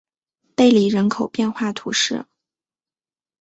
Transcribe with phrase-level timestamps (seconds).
[0.55, 2.25] 贝里人口变化图示